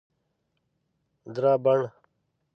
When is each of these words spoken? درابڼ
درابڼ 1.33 1.79